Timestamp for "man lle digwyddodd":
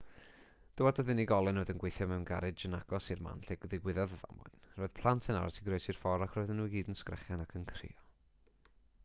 3.27-4.17